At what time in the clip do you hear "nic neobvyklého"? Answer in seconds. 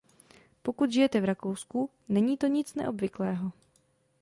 2.47-3.51